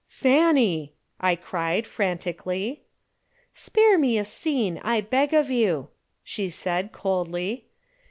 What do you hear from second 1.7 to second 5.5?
frantically. "Spare me a scene, I beg